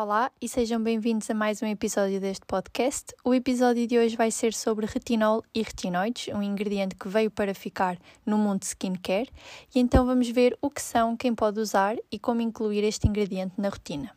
Olá 0.00 0.30
e 0.40 0.48
sejam 0.48 0.80
bem-vindos 0.80 1.28
a 1.28 1.34
mais 1.34 1.60
um 1.60 1.66
episódio 1.66 2.20
deste 2.20 2.46
podcast. 2.46 3.12
O 3.24 3.34
episódio 3.34 3.84
de 3.84 3.98
hoje 3.98 4.14
vai 4.14 4.30
ser 4.30 4.54
sobre 4.54 4.86
retinol 4.86 5.42
e 5.52 5.60
retinoides, 5.60 6.32
um 6.32 6.40
ingrediente 6.40 6.94
que 6.94 7.08
veio 7.08 7.32
para 7.32 7.52
ficar 7.52 7.98
no 8.24 8.38
mundo 8.38 8.62
skincare, 8.62 9.28
e 9.74 9.80
então 9.80 10.06
vamos 10.06 10.28
ver 10.30 10.56
o 10.62 10.70
que 10.70 10.80
são, 10.80 11.16
quem 11.16 11.34
pode 11.34 11.58
usar 11.58 11.96
e 12.12 12.16
como 12.16 12.40
incluir 12.40 12.84
este 12.84 13.08
ingrediente 13.08 13.54
na 13.58 13.70
rotina. 13.70 14.12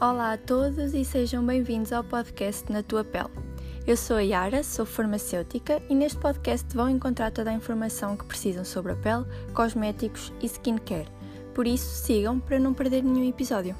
Olá 0.00 0.34
a 0.34 0.38
todos 0.38 0.94
e 0.94 1.04
sejam 1.04 1.44
bem-vindos 1.44 1.92
ao 1.92 2.04
podcast 2.04 2.70
Na 2.70 2.84
Tua 2.84 3.02
Pele. 3.02 3.30
Eu 3.84 3.96
sou 3.96 4.14
a 4.14 4.22
Yara, 4.22 4.62
sou 4.62 4.86
farmacêutica 4.86 5.82
e 5.90 5.94
neste 5.96 6.20
podcast 6.20 6.72
vão 6.72 6.88
encontrar 6.88 7.32
toda 7.32 7.50
a 7.50 7.54
informação 7.54 8.16
que 8.16 8.26
precisam 8.26 8.64
sobre 8.64 8.92
a 8.92 8.96
pele, 8.96 9.24
cosméticos 9.52 10.32
e 10.40 10.46
skincare 10.46 11.21
por 11.52 11.66
isso, 11.66 12.04
sigam 12.04 12.40
para 12.40 12.58
não 12.58 12.74
perder 12.74 13.02
nenhum 13.02 13.28
episódio. 13.28 13.76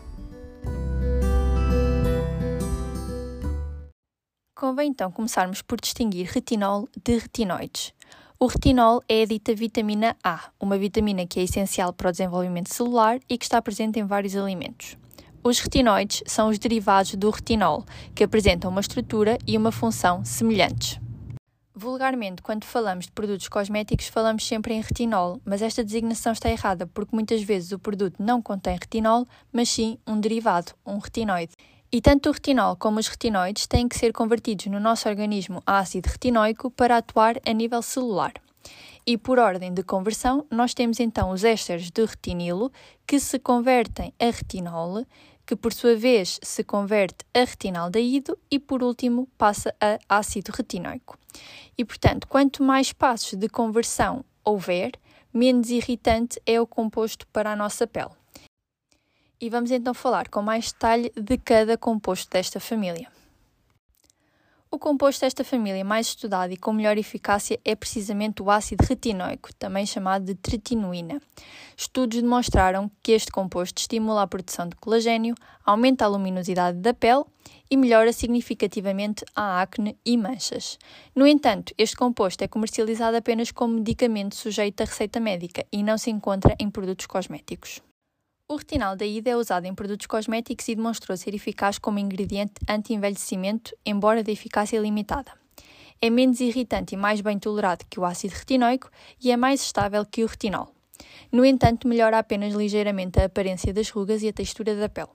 Convém 4.54 4.90
então 4.90 5.10
começarmos 5.10 5.60
por 5.60 5.80
distinguir 5.80 6.30
retinol 6.32 6.88
de 7.04 7.18
retinoides. 7.18 7.92
O 8.38 8.46
retinol 8.46 9.02
é 9.08 9.22
a 9.22 9.26
dita 9.26 9.54
vitamina 9.54 10.16
A, 10.22 10.50
uma 10.60 10.78
vitamina 10.78 11.26
que 11.26 11.40
é 11.40 11.42
essencial 11.42 11.92
para 11.92 12.08
o 12.08 12.12
desenvolvimento 12.12 12.72
celular 12.72 13.18
e 13.28 13.36
que 13.36 13.44
está 13.44 13.60
presente 13.60 13.98
em 13.98 14.04
vários 14.04 14.36
alimentos. 14.36 14.96
Os 15.44 15.58
retinoides 15.58 16.22
são 16.26 16.48
os 16.48 16.58
derivados 16.58 17.16
do 17.16 17.30
retinol, 17.30 17.84
que 18.14 18.22
apresentam 18.22 18.70
uma 18.70 18.80
estrutura 18.80 19.36
e 19.46 19.58
uma 19.58 19.72
função 19.72 20.24
semelhantes. 20.24 21.00
Vulgarmente, 21.82 22.42
quando 22.42 22.64
falamos 22.64 23.06
de 23.06 23.10
produtos 23.10 23.48
cosméticos, 23.48 24.06
falamos 24.06 24.46
sempre 24.46 24.72
em 24.72 24.80
retinol, 24.80 25.40
mas 25.44 25.60
esta 25.62 25.82
designação 25.82 26.32
está 26.32 26.48
errada 26.48 26.86
porque 26.86 27.12
muitas 27.12 27.42
vezes 27.42 27.72
o 27.72 27.78
produto 27.78 28.22
não 28.22 28.40
contém 28.40 28.74
retinol, 28.74 29.26
mas 29.52 29.68
sim 29.68 29.98
um 30.06 30.20
derivado, 30.20 30.74
um 30.86 30.98
retinoide. 30.98 31.56
E 31.90 32.00
tanto 32.00 32.28
o 32.28 32.32
retinol 32.32 32.76
como 32.76 33.00
os 33.00 33.08
retinoides 33.08 33.66
têm 33.66 33.88
que 33.88 33.98
ser 33.98 34.12
convertidos 34.12 34.66
no 34.66 34.78
nosso 34.78 35.08
organismo 35.08 35.60
a 35.66 35.80
ácido 35.80 36.08
retinoico 36.08 36.70
para 36.70 36.98
atuar 36.98 37.40
a 37.44 37.52
nível 37.52 37.82
celular. 37.82 38.32
E 39.04 39.18
por 39.18 39.40
ordem 39.40 39.74
de 39.74 39.82
conversão, 39.82 40.46
nós 40.48 40.74
temos 40.74 41.00
então 41.00 41.30
os 41.30 41.42
ésteres 41.42 41.90
de 41.90 42.04
retinilo 42.04 42.70
que 43.04 43.18
se 43.18 43.40
convertem 43.40 44.14
a 44.20 44.26
retinol, 44.26 45.04
que 45.46 45.56
por 45.56 45.72
sua 45.72 45.96
vez 45.96 46.38
se 46.42 46.62
converte 46.64 47.24
a 47.34 47.40
retinaldeído 47.40 48.38
e 48.50 48.58
por 48.58 48.82
último 48.82 49.28
passa 49.36 49.74
a 49.80 49.98
ácido 50.08 50.52
retinoico. 50.52 51.18
E 51.76 51.84
portanto, 51.84 52.28
quanto 52.28 52.62
mais 52.62 52.92
passos 52.92 53.34
de 53.34 53.48
conversão 53.48 54.24
houver, 54.44 54.92
menos 55.32 55.70
irritante 55.70 56.40
é 56.46 56.60
o 56.60 56.66
composto 56.66 57.26
para 57.28 57.52
a 57.52 57.56
nossa 57.56 57.86
pele. 57.86 58.10
E 59.40 59.50
vamos 59.50 59.70
então 59.70 59.92
falar 59.92 60.28
com 60.28 60.40
mais 60.40 60.70
detalhe 60.70 61.12
de 61.16 61.36
cada 61.36 61.76
composto 61.76 62.30
desta 62.30 62.60
família. 62.60 63.10
O 64.74 64.78
composto 64.78 65.20
desta 65.20 65.44
família 65.44 65.84
mais 65.84 66.06
estudado 66.06 66.50
e 66.50 66.56
com 66.56 66.72
melhor 66.72 66.96
eficácia 66.96 67.60
é 67.62 67.76
precisamente 67.76 68.42
o 68.42 68.50
ácido 68.50 68.82
retinoico, 68.88 69.54
também 69.56 69.84
chamado 69.84 70.24
de 70.24 70.34
tretinoína. 70.34 71.20
Estudos 71.76 72.22
demonstraram 72.22 72.90
que 73.02 73.12
este 73.12 73.30
composto 73.30 73.82
estimula 73.82 74.22
a 74.22 74.26
produção 74.26 74.66
de 74.66 74.74
colagênio, 74.76 75.34
aumenta 75.62 76.06
a 76.06 76.08
luminosidade 76.08 76.78
da 76.78 76.94
pele 76.94 77.24
e 77.70 77.76
melhora 77.76 78.14
significativamente 78.14 79.26
a 79.36 79.60
acne 79.60 79.94
e 80.06 80.16
manchas. 80.16 80.78
No 81.14 81.26
entanto, 81.26 81.74
este 81.76 81.94
composto 81.94 82.42
é 82.42 82.48
comercializado 82.48 83.14
apenas 83.14 83.50
como 83.52 83.74
medicamento 83.74 84.34
sujeito 84.34 84.80
a 84.80 84.86
receita 84.86 85.20
médica 85.20 85.66
e 85.70 85.82
não 85.82 85.98
se 85.98 86.10
encontra 86.10 86.56
em 86.58 86.70
produtos 86.70 87.04
cosméticos. 87.04 87.82
O 88.48 88.56
retinal 88.56 88.96
da 88.96 89.06
ida 89.06 89.30
é 89.30 89.36
usado 89.36 89.66
em 89.66 89.74
produtos 89.74 90.06
cosméticos 90.06 90.68
e 90.68 90.74
demonstrou 90.74 91.16
ser 91.16 91.34
eficaz 91.34 91.78
como 91.78 91.98
ingrediente 91.98 92.54
anti-envelhecimento, 92.68 93.74
embora 93.84 94.22
de 94.22 94.30
eficácia 94.30 94.78
limitada. 94.78 95.32
É 96.00 96.10
menos 96.10 96.40
irritante 96.40 96.94
e 96.94 96.98
mais 96.98 97.20
bem 97.20 97.38
tolerado 97.38 97.86
que 97.88 97.98
o 97.98 98.04
ácido 98.04 98.34
retinoico 98.34 98.90
e 99.22 99.30
é 99.30 99.36
mais 99.36 99.62
estável 99.62 100.04
que 100.04 100.24
o 100.24 100.26
retinol. 100.26 100.74
No 101.30 101.44
entanto, 101.44 101.88
melhora 101.88 102.18
apenas 102.18 102.52
ligeiramente 102.52 103.20
a 103.20 103.24
aparência 103.24 103.72
das 103.72 103.88
rugas 103.88 104.22
e 104.22 104.28
a 104.28 104.32
textura 104.32 104.74
da 104.74 104.88
pele. 104.88 105.08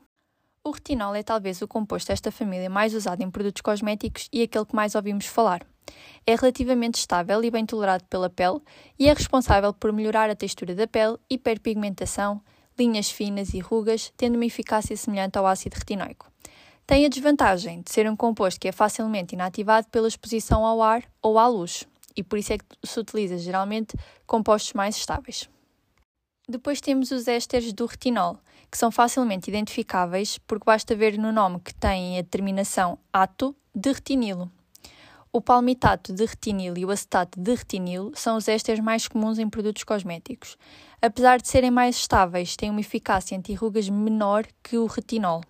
O 0.64 0.72
retinol 0.72 1.14
é 1.14 1.22
talvez 1.22 1.62
o 1.62 1.68
composto 1.68 2.08
desta 2.08 2.32
família 2.32 2.70
mais 2.70 2.94
usado 2.94 3.22
em 3.22 3.30
produtos 3.30 3.62
cosméticos 3.62 4.28
e 4.34 4.42
aquele 4.42 4.66
que 4.66 4.76
mais 4.76 4.96
ouvimos 4.96 5.26
falar. 5.26 5.66
É 6.26 6.36
relativamente 6.36 6.96
estável 6.96 7.44
e 7.44 7.52
bem 7.52 7.66
tolerado 7.66 8.04
pela 8.10 8.30
pele 8.30 8.60
e 8.98 9.08
é 9.08 9.14
responsável 9.14 9.74
por 9.74 9.94
melhorar 9.94 10.30
a 10.30 10.36
textura 10.36 10.74
da 10.74 10.88
pele, 10.88 11.18
hiperpigmentação, 11.30 12.42
linhas 12.78 13.10
finas 13.10 13.54
e 13.54 13.60
rugas, 13.60 14.14
tendo 14.16 14.36
uma 14.36 14.46
eficácia 14.46 14.96
semelhante 14.96 15.38
ao 15.38 15.46
ácido 15.46 15.76
retinoico. 15.76 16.32
Tem 16.86 17.06
a 17.06 17.10
desvantagem 17.10 17.82
de 17.82 17.92
ser 17.92 18.10
um 18.10 18.16
composto 18.16 18.60
que 18.60 18.68
é 18.68 18.72
facilmente 18.72 19.36
inativado 19.36 19.88
pela 19.90 20.08
exposição 20.08 20.66
ao 20.66 20.82
ar 20.82 21.04
ou 21.22 21.38
à 21.38 21.48
luz, 21.48 21.86
e 22.16 22.24
por 22.24 22.40
isso 22.40 22.54
é 22.54 22.58
que 22.58 22.66
se 22.84 23.00
utiliza 23.00 23.38
geralmente 23.38 23.96
compostos 24.26 24.74
mais 24.74 24.96
estáveis. 24.96 25.50
Depois 26.50 26.80
temos 26.80 27.12
os 27.12 27.28
ésteres 27.28 27.74
do 27.74 27.86
retinol, 27.86 28.40
que 28.72 28.78
são 28.78 28.90
facilmente 28.90 29.50
identificáveis 29.50 30.38
porque 30.38 30.64
basta 30.66 30.96
ver 30.96 31.18
no 31.18 31.32
nome 31.32 31.60
que 31.60 31.76
têm 31.76 32.18
a 32.18 32.24
terminação 32.24 32.98
ato 33.12 33.54
de 33.76 33.92
retinilo. 33.92 34.50
O 35.32 35.42
palmitato 35.42 36.14
de 36.14 36.26
retinil 36.26 36.78
e 36.78 36.86
o 36.86 36.90
acetato 36.90 37.40
de 37.40 37.54
retinil 37.54 38.14
são 38.16 38.38
os 38.38 38.48
ésteres 38.48 38.80
mais 38.80 39.08
comuns 39.10 39.38
em 39.38 39.50
produtos 39.50 39.84
cosméticos. 39.84 40.58
Apesar 41.00 41.40
de 41.40 41.48
serem 41.48 41.70
mais 41.70 41.96
estáveis, 41.96 42.56
têm 42.56 42.72
uma 42.72 42.80
eficácia 42.80 43.38
anti-rugas 43.38 43.88
menor 43.88 44.48
que 44.64 44.78
o 44.78 44.88
retinol. 44.88 45.42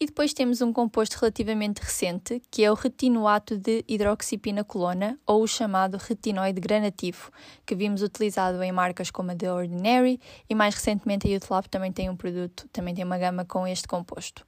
E 0.00 0.06
depois 0.06 0.32
temos 0.32 0.62
um 0.62 0.72
composto 0.72 1.18
relativamente 1.20 1.78
recente, 1.78 2.42
que 2.50 2.64
é 2.64 2.70
o 2.70 2.74
retinoato 2.74 3.56
de 3.56 3.84
hidroxipinacolona, 3.86 5.18
ou 5.26 5.42
o 5.42 5.46
chamado 5.46 5.98
retinoide 5.98 6.58
granativo, 6.58 7.30
que 7.66 7.74
vimos 7.74 8.02
utilizado 8.02 8.62
em 8.62 8.72
marcas 8.72 9.10
como 9.10 9.30
a 9.30 9.36
The 9.36 9.52
Ordinary 9.52 10.18
e 10.48 10.54
mais 10.54 10.74
recentemente 10.74 11.28
a 11.28 11.30
Youth 11.30 11.68
também 11.70 11.92
tem 11.92 12.08
um 12.08 12.16
produto, 12.16 12.66
também 12.72 12.94
tem 12.94 13.04
uma 13.04 13.18
gama 13.18 13.44
com 13.44 13.66
este 13.66 13.86
composto. 13.86 14.44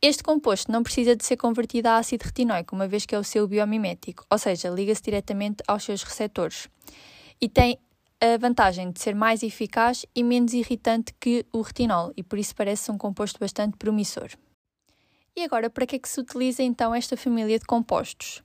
Este 0.00 0.22
composto 0.22 0.70
não 0.70 0.82
precisa 0.82 1.16
de 1.16 1.24
ser 1.24 1.38
convertido 1.38 1.88
a 1.88 1.96
ácido 1.96 2.24
retinoico, 2.24 2.74
uma 2.74 2.86
vez 2.86 3.06
que 3.06 3.14
é 3.14 3.18
o 3.18 3.24
seu 3.24 3.48
biomimético, 3.48 4.24
ou 4.30 4.38
seja, 4.38 4.68
liga-se 4.68 5.02
diretamente 5.02 5.62
aos 5.66 5.84
seus 5.84 6.02
receptores. 6.02 6.68
E 7.40 7.48
tem 7.48 7.78
a 8.20 8.36
vantagem 8.36 8.90
de 8.90 9.00
ser 9.00 9.14
mais 9.14 9.42
eficaz 9.42 10.04
e 10.14 10.22
menos 10.22 10.52
irritante 10.52 11.14
que 11.18 11.46
o 11.52 11.62
retinol, 11.62 12.12
e 12.16 12.22
por 12.22 12.38
isso 12.38 12.54
parece 12.54 12.90
um 12.90 12.98
composto 12.98 13.40
bastante 13.40 13.76
promissor. 13.78 14.30
E 15.34 15.42
agora, 15.42 15.70
para 15.70 15.86
que 15.86 15.96
é 15.96 15.98
que 15.98 16.08
se 16.08 16.20
utiliza 16.20 16.62
então 16.62 16.94
esta 16.94 17.16
família 17.16 17.58
de 17.58 17.64
compostos? 17.64 18.42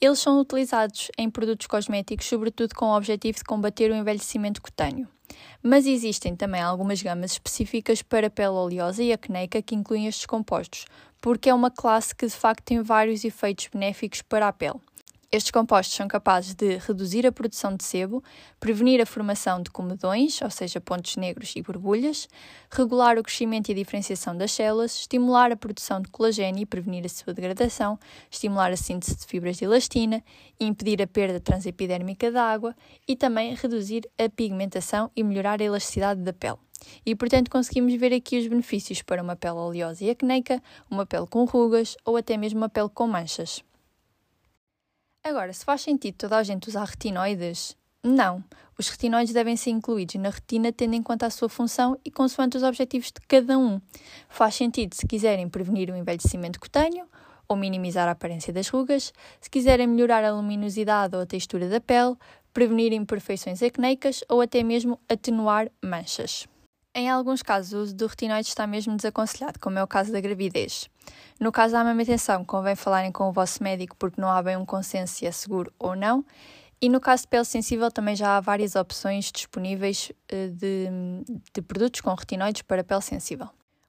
Eles 0.00 0.18
são 0.18 0.40
utilizados 0.40 1.10
em 1.18 1.28
produtos 1.28 1.66
cosméticos, 1.66 2.26
sobretudo 2.26 2.74
com 2.74 2.86
o 2.86 2.96
objetivo 2.96 3.36
de 3.36 3.44
combater 3.44 3.90
o 3.90 3.94
envelhecimento 3.94 4.62
cutâneo. 4.62 5.06
Mas 5.62 5.86
existem 5.86 6.34
também 6.34 6.62
algumas 6.62 7.02
gamas 7.02 7.32
específicas 7.32 8.00
para 8.00 8.30
pele 8.30 8.48
oleosa 8.48 9.02
e 9.02 9.12
acneica 9.12 9.60
que 9.60 9.74
incluem 9.74 10.06
estes 10.06 10.24
compostos, 10.24 10.86
porque 11.20 11.50
é 11.50 11.54
uma 11.54 11.70
classe 11.70 12.14
que 12.14 12.26
de 12.26 12.32
facto 12.32 12.64
tem 12.64 12.80
vários 12.80 13.24
efeitos 13.24 13.68
benéficos 13.70 14.22
para 14.22 14.48
a 14.48 14.52
pele. 14.52 14.80
Estes 15.30 15.50
compostos 15.50 15.94
são 15.94 16.08
capazes 16.08 16.54
de 16.54 16.78
reduzir 16.78 17.26
a 17.26 17.30
produção 17.30 17.76
de 17.76 17.84
sebo, 17.84 18.24
prevenir 18.58 18.98
a 18.98 19.04
formação 19.04 19.62
de 19.62 19.70
comedões, 19.70 20.40
ou 20.40 20.48
seja, 20.48 20.80
pontos 20.80 21.16
negros 21.16 21.52
e 21.54 21.60
borbulhas, 21.60 22.26
regular 22.70 23.18
o 23.18 23.22
crescimento 23.22 23.68
e 23.68 23.72
a 23.72 23.74
diferenciação 23.74 24.34
das 24.34 24.52
células, 24.52 25.00
estimular 25.00 25.52
a 25.52 25.56
produção 25.56 26.00
de 26.00 26.08
colagênio 26.08 26.62
e 26.62 26.64
prevenir 26.64 27.04
a 27.04 27.10
sua 27.10 27.34
degradação, 27.34 27.98
estimular 28.30 28.72
a 28.72 28.76
síntese 28.76 29.18
de 29.18 29.26
fibras 29.26 29.58
de 29.58 29.66
elastina, 29.66 30.24
impedir 30.58 31.02
a 31.02 31.06
perda 31.06 31.38
transepidérmica 31.38 32.32
da 32.32 32.44
água 32.44 32.74
e 33.06 33.14
também 33.14 33.54
reduzir 33.54 34.08
a 34.18 34.30
pigmentação 34.30 35.10
e 35.14 35.22
melhorar 35.22 35.60
a 35.60 35.64
elasticidade 35.64 36.22
da 36.22 36.32
pele. 36.32 36.56
E, 37.04 37.14
portanto, 37.14 37.50
conseguimos 37.50 37.92
ver 37.96 38.14
aqui 38.14 38.38
os 38.38 38.46
benefícios 38.46 39.02
para 39.02 39.22
uma 39.22 39.36
pele 39.36 39.56
oleosa 39.56 40.02
e 40.04 40.08
acneica, 40.08 40.62
uma 40.90 41.04
pele 41.04 41.26
com 41.26 41.44
rugas 41.44 41.98
ou 42.02 42.16
até 42.16 42.38
mesmo 42.38 42.60
uma 42.60 42.70
pele 42.70 42.88
com 42.88 43.06
manchas. 43.06 43.62
Agora, 45.28 45.52
se 45.52 45.62
faz 45.62 45.82
sentido 45.82 46.14
toda 46.14 46.38
a 46.38 46.42
gente 46.42 46.70
usar 46.70 46.84
retinoides? 46.84 47.76
Não. 48.02 48.42
Os 48.78 48.88
retinoides 48.88 49.34
devem 49.34 49.58
ser 49.58 49.68
incluídos 49.68 50.14
na 50.14 50.30
retina 50.30 50.72
tendo 50.72 50.94
em 50.94 51.02
conta 51.02 51.26
a 51.26 51.30
sua 51.30 51.50
função 51.50 51.98
e 52.02 52.10
consoante 52.10 52.56
os 52.56 52.62
objetivos 52.62 53.08
de 53.08 53.20
cada 53.28 53.58
um. 53.58 53.78
Faz 54.26 54.54
sentido 54.54 54.94
se 54.94 55.06
quiserem 55.06 55.46
prevenir 55.46 55.90
o 55.90 55.96
envelhecimento 55.96 56.58
cutâneo 56.58 57.06
ou 57.46 57.58
minimizar 57.58 58.08
a 58.08 58.12
aparência 58.12 58.54
das 58.54 58.68
rugas, 58.70 59.12
se 59.38 59.50
quiserem 59.50 59.86
melhorar 59.86 60.24
a 60.24 60.32
luminosidade 60.32 61.14
ou 61.14 61.20
a 61.20 61.26
textura 61.26 61.68
da 61.68 61.78
pele, 61.78 62.16
prevenir 62.54 62.94
imperfeições 62.94 63.62
acneicas 63.62 64.24
ou 64.30 64.40
até 64.40 64.62
mesmo 64.62 64.98
atenuar 65.10 65.70
manchas. 65.84 66.48
Em 66.98 67.08
alguns 67.08 67.44
casos, 67.44 67.72
o 67.74 67.78
uso 67.78 67.94
do 67.94 68.08
retinoide 68.08 68.48
está 68.48 68.66
mesmo 68.66 68.96
desaconselhado, 68.96 69.60
como 69.60 69.78
é 69.78 69.82
o 69.84 69.86
caso 69.86 70.10
da 70.10 70.20
gravidez. 70.20 70.90
No 71.38 71.52
caso 71.52 71.74
da 71.74 71.80
amamentação, 71.80 72.44
convém 72.44 72.74
falarem 72.74 73.12
com 73.12 73.28
o 73.28 73.32
vosso 73.32 73.62
médico 73.62 73.94
porque 73.96 74.20
não 74.20 74.28
há 74.28 74.42
bem 74.42 74.56
um 74.56 74.66
consenso 74.66 75.14
se 75.14 75.24
é 75.24 75.30
seguro 75.30 75.72
ou 75.78 75.94
não. 75.94 76.24
E 76.80 76.88
no 76.88 77.00
caso 77.00 77.22
de 77.22 77.28
pele 77.28 77.44
sensível, 77.44 77.88
também 77.88 78.16
já 78.16 78.36
há 78.36 78.40
várias 78.40 78.74
opções 78.74 79.30
disponíveis 79.30 80.10
eh, 80.28 80.48
de, 80.48 80.88
de 81.54 81.62
produtos 81.62 82.00
com 82.00 82.12
retinoides 82.12 82.62
para 82.62 82.82
pele 82.82 83.00
sensível. 83.00 83.48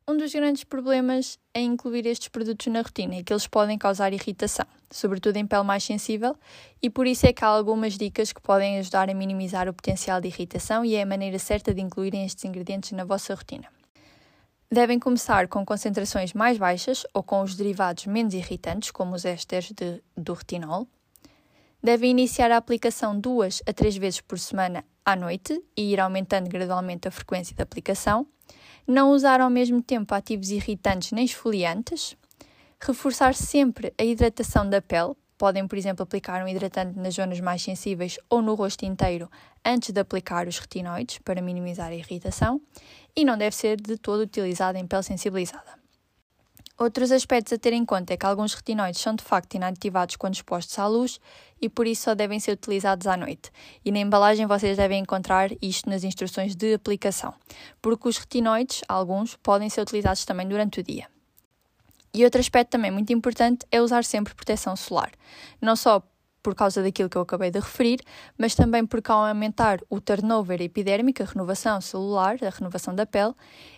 Um 0.10 0.18
dos 0.18 0.34
grandes 0.34 0.64
problemas 0.64 1.38
é 1.54 1.62
incluir 1.62 2.04
estes 2.08 2.30
produtos 2.30 2.66
na 2.66 2.82
rotina 2.82 3.18
é 3.18 3.22
que 3.22 3.32
eles 3.32 3.46
podem 3.46 3.78
causar 3.78 4.12
irritação, 4.12 4.66
sobretudo 4.90 5.38
em 5.38 5.46
pele 5.46 5.62
mais 5.62 5.84
sensível, 5.84 6.36
e 6.82 6.90
por 6.90 7.06
isso 7.06 7.28
é 7.28 7.32
que 7.32 7.46
há 7.46 7.48
algumas 7.48 7.96
dicas 7.96 8.34
que 8.34 8.42
podem 8.42 8.80
ajudar 8.80 9.08
a 9.08 9.14
minimizar 9.14 9.70
o 9.70 9.74
potencial 9.74 10.20
de 10.20 10.28
irritação 10.28 10.84
e 10.84 10.96
é 10.96 11.04
a 11.04 11.06
maneira 11.06 11.38
certa 11.38 11.76
de 11.76 11.82
incluírem 11.82 12.26
estes 12.26 12.44
ingredientes 12.44 12.92
na 12.94 13.06
vossa 13.06 13.36
rotina. 13.36 13.68
Devem 14.72 14.98
começar 14.98 15.48
com 15.48 15.64
concentrações 15.64 16.34
mais 16.34 16.58
baixas 16.58 17.06
ou 17.14 17.22
com 17.22 17.44
os 17.44 17.54
derivados 17.54 18.08
menos 18.08 18.34
irritantes, 18.34 18.90
como 18.90 19.14
os 19.14 19.26
ésteres 19.26 19.72
de, 19.74 20.02
do 20.18 20.34
retinol. 20.34 20.88
Devem 21.84 22.10
iniciar 22.10 22.50
a 22.50 22.58
aplicação 22.58 23.20
duas 23.20 23.62
a 23.64 23.72
três 23.72 23.96
vezes 23.96 24.22
por 24.22 24.40
semana 24.40 24.84
à 25.06 25.16
noite 25.16 25.64
e 25.78 25.94
ir 25.94 26.00
aumentando 26.00 26.50
gradualmente 26.50 27.08
a 27.08 27.12
frequência 27.12 27.56
de 27.56 27.62
aplicação 27.62 28.26
não 28.88 29.12
usar 29.12 29.42
ao 29.42 29.50
mesmo 29.50 29.82
tempo 29.82 30.14
ativos 30.14 30.50
irritantes 30.50 31.12
nem 31.12 31.26
esfoliantes, 31.26 32.16
reforçar 32.80 33.34
sempre 33.36 33.94
a 33.98 34.04
hidratação 34.04 34.70
da 34.70 34.82
pele. 34.82 35.14
Podem, 35.38 35.68
por 35.68 35.78
exemplo, 35.78 36.04
aplicar 36.04 36.44
um 36.44 36.48
hidratante 36.48 37.00
nas 37.00 37.14
zonas 37.14 37.40
mais 37.40 37.62
sensíveis 37.62 38.20
ou 38.30 38.42
no 38.42 38.56
rosto 38.56 38.84
inteiro 38.84 39.30
antes 39.64 39.92
de 39.92 40.00
aplicar 40.02 40.48
os 40.48 40.60
retinoides 40.60 41.20
para 41.20 41.42
minimizar 41.42 41.88
a 41.88 41.96
irritação 41.96 42.62
e 43.16 43.24
não 43.24 43.38
deve 43.38 43.56
ser 43.56 43.80
de 43.80 43.98
todo 43.98 44.22
utilizado 44.22 44.78
em 44.78 44.86
pele 44.86 45.04
sensibilizada. 45.04 45.79
Outros 46.80 47.12
aspectos 47.12 47.52
a 47.52 47.58
ter 47.58 47.74
em 47.74 47.84
conta 47.84 48.14
é 48.14 48.18
que 48.18 48.26
alguns 48.26 48.54
retinoides 48.54 49.02
são 49.02 49.14
de 49.14 49.22
facto 49.22 49.56
inativados 49.56 50.16
quando 50.16 50.36
expostos 50.36 50.80
à 50.80 50.88
luz 50.88 51.20
e 51.62 51.68
por 51.68 51.86
isso 51.86 52.04
só 52.04 52.16
devem 52.16 52.40
ser 52.40 52.54
utilizados 52.54 53.06
à 53.06 53.18
noite. 53.18 53.52
E 53.84 53.92
na 53.92 54.00
embalagem 54.00 54.46
vocês 54.46 54.78
devem 54.78 55.02
encontrar 55.02 55.50
isto 55.62 55.90
nas 55.90 56.06
instruções 56.06 56.56
de 56.56 56.74
aplicação, 56.74 57.34
porque 57.82 58.08
os 58.08 58.18
retinoides, 58.18 58.82
alguns, 58.88 59.36
podem 59.36 59.70
ser 59.70 59.82
utilizados 59.82 60.24
também 60.24 60.48
durante 60.48 60.80
o 60.80 60.84
dia. 60.84 61.08
E 62.14 62.24
outro 62.24 62.40
aspecto 62.40 62.72
também 62.72 62.92
muito 62.92 63.12
importante 63.12 63.66
é 63.70 63.82
usar 63.82 64.06
sempre 64.06 64.34
proteção 64.34 64.74
solar, 64.78 65.12
não 65.62 65.76
só 65.76 66.02
por 66.50 66.56
causa 66.56 66.82
daquilo 66.82 67.08
que 67.08 67.16
eu 67.16 67.22
acabei 67.22 67.52
de 67.52 67.60
referir, 67.60 68.00
mas 68.36 68.56
também 68.56 68.84
porque 68.84 69.12
ao 69.12 69.24
aumentar 69.24 69.82
o 69.88 70.02
turnover 70.02 70.60
epidérmico, 70.64 71.22
a 71.22 71.26
renovação 71.28 71.80
celular, 71.80 72.38
a 72.42 72.50
renovação 72.50 72.96
da 72.96 73.06
pele, 73.06 73.36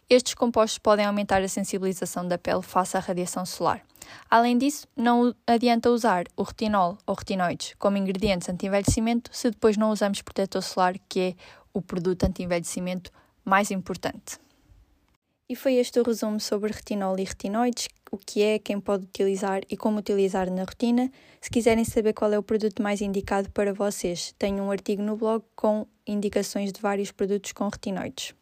estes 0.10 0.34
compostos 0.36 0.78
podem 0.78 1.06
aumentar 1.06 1.42
a 1.42 1.50
sensibilização 1.50 2.26
da 2.26 2.38
pele 2.38 2.62
face 2.62 2.96
à 2.96 3.02
radiação 3.02 3.46
solar. 3.46 3.82
Além 4.30 4.58
disso, 4.58 4.88
não 4.96 5.36
adianta 5.46 5.90
usar 5.90 6.24
o 6.38 6.44
retinol 6.44 6.98
ou 7.06 7.14
retinoides 7.14 7.76
como 7.78 7.98
ingredientes 7.98 8.48
anti-envelhecimento 8.48 9.30
se 9.34 9.52
depois 9.52 9.76
não 9.76 9.92
usamos 9.92 10.22
protetor 10.22 10.64
solar, 10.64 10.96
que 11.10 11.20
é 11.20 11.36
o 11.74 11.82
produto 11.82 12.24
anti-envelhecimento 12.24 13.12
mais 13.44 13.70
importante. 13.70 14.40
E 15.52 15.56
foi 15.56 15.74
este 15.76 16.00
o 16.00 16.04
resumo 16.04 16.40
sobre 16.40 16.72
retinol 16.72 17.20
e 17.20 17.26
retinoides, 17.26 17.90
o 18.10 18.18
que 18.18 18.42
é, 18.42 18.58
quem 18.58 18.80
pode 18.80 19.04
utilizar 19.04 19.62
e 19.70 19.76
como 19.76 20.00
utilizar 20.00 20.50
na 20.50 20.64
rotina. 20.64 21.12
Se 21.42 21.50
quiserem 21.50 21.84
saber 21.84 22.14
qual 22.14 22.32
é 22.32 22.40
o 22.40 22.42
produto 22.42 22.82
mais 22.82 23.02
indicado 23.02 23.50
para 23.52 23.74
vocês, 23.74 24.34
tenho 24.40 24.64
um 24.64 24.72
artigo 24.72 25.04
no 25.04 25.18
blog 25.18 25.44
com 25.54 25.86
indicações 26.08 26.72
de 26.72 26.80
vários 26.80 27.12
produtos 27.12 27.52
com 27.52 27.68
retinoides. 27.68 28.34